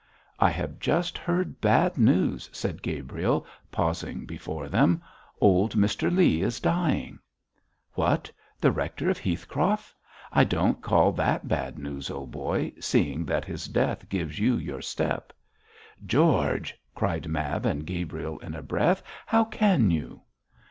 [0.39, 4.99] 'I have just heard bad news,' said Gabriel, pausing before them.
[5.39, 7.19] 'Old Mr Leigh is dying.'
[7.93, 8.31] 'What!
[8.59, 9.93] the rector of Heathcroft?
[10.33, 14.81] I don't call that bad news, old boy, seeing that his death gives you your
[14.81, 15.33] step.'
[16.03, 20.21] 'George!' cried Mab and Gabriel in a breath, 'how can you?'